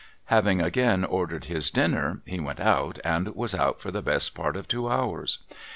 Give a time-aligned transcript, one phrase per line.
[0.33, 4.55] Having again ordered his dinner, he went out, and was out for the best part
[4.55, 5.37] of two hours.